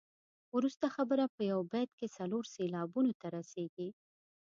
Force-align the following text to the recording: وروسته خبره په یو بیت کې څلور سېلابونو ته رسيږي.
وروسته 0.55 0.85
خبره 0.95 1.25
په 1.35 1.41
یو 1.51 1.59
بیت 1.71 1.91
کې 1.99 2.07
څلور 2.17 2.43
سېلابونو 2.55 3.11
ته 3.19 3.27
رسيږي. 3.35 3.89